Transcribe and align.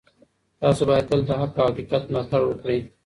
تاسو 0.61 0.81
باید 0.89 1.07
تل 1.09 1.21
د 1.27 1.31
حق 1.41 1.55
او 1.61 1.69
حقیقت 1.71 2.03
ملاتړ 2.11 2.41
وکړئ. 2.45 2.79